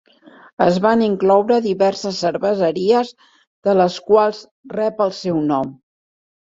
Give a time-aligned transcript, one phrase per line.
[0.65, 3.13] Es van incloure diverses cerveseries,
[3.69, 4.45] de les quals
[4.77, 5.75] rep el seu nom.